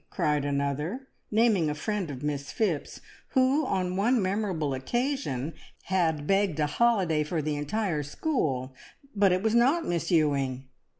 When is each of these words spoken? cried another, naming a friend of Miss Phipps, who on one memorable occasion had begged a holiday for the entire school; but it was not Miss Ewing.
cried 0.09 0.43
another, 0.43 1.09
naming 1.29 1.69
a 1.69 1.75
friend 1.75 2.09
of 2.09 2.23
Miss 2.23 2.51
Phipps, 2.51 3.01
who 3.35 3.63
on 3.67 3.95
one 3.95 4.19
memorable 4.19 4.73
occasion 4.73 5.53
had 5.83 6.25
begged 6.25 6.59
a 6.59 6.65
holiday 6.65 7.23
for 7.23 7.39
the 7.39 7.55
entire 7.55 8.01
school; 8.01 8.73
but 9.15 9.31
it 9.31 9.43
was 9.43 9.53
not 9.53 9.85
Miss 9.85 10.09
Ewing. 10.09 10.67